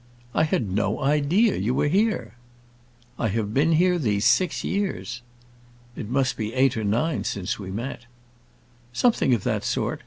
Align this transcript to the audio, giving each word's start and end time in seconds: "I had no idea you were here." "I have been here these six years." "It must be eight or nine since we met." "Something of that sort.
"I 0.33 0.45
had 0.45 0.71
no 0.71 0.99
idea 1.01 1.55
you 1.57 1.75
were 1.75 1.87
here." 1.87 2.33
"I 3.19 3.27
have 3.27 3.53
been 3.53 3.73
here 3.73 3.99
these 3.99 4.25
six 4.25 4.63
years." 4.63 5.21
"It 5.95 6.09
must 6.09 6.37
be 6.37 6.55
eight 6.55 6.75
or 6.75 6.83
nine 6.83 7.23
since 7.23 7.59
we 7.59 7.69
met." 7.69 8.07
"Something 8.93 9.31
of 9.35 9.43
that 9.43 9.63
sort. 9.63 9.99